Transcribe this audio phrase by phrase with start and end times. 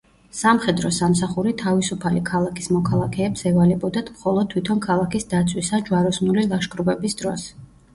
[0.37, 7.51] სამხედრო სამსახური თავისუფალი ქალაქის მოქალაქეებს ევალებოდათ მხოლოდ თვითონ ქალაქის დაცვის ან ჯვაროსნული ლაშქრობების დროს.